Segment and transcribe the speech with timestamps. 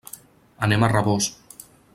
[0.67, 1.31] Anem a Rabós.